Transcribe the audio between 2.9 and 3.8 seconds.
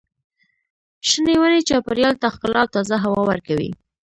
هوا ورکوي.